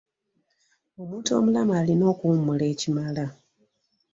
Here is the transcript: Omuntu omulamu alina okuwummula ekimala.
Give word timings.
Omuntu 1.01 1.29
omulamu 1.37 1.71
alina 1.79 2.03
okuwummula 2.11 2.65
ekimala. 2.73 3.25